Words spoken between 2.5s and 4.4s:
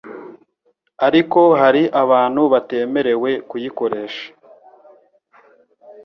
batemerewe kuyikoresha